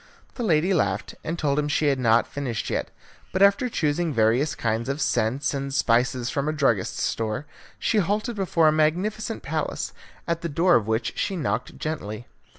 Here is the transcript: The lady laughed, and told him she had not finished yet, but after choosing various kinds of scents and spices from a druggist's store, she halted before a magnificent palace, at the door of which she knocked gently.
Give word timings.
The 0.33 0.41
lady 0.41 0.73
laughed, 0.73 1.13
and 1.23 1.37
told 1.37 1.59
him 1.59 1.67
she 1.67 1.85
had 1.89 1.99
not 1.99 2.25
finished 2.25 2.71
yet, 2.71 2.89
but 3.31 3.43
after 3.43 3.69
choosing 3.69 4.11
various 4.11 4.55
kinds 4.55 4.89
of 4.89 4.99
scents 4.99 5.53
and 5.53 5.71
spices 5.71 6.27
from 6.31 6.49
a 6.49 6.51
druggist's 6.51 7.03
store, 7.03 7.45
she 7.77 7.99
halted 7.99 8.35
before 8.35 8.67
a 8.67 8.71
magnificent 8.71 9.43
palace, 9.43 9.93
at 10.27 10.41
the 10.41 10.49
door 10.49 10.73
of 10.73 10.87
which 10.87 11.13
she 11.19 11.35
knocked 11.37 11.77
gently. 11.77 12.25